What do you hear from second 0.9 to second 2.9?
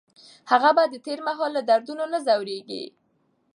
تېر مهال له دردونو نه ځوریږي.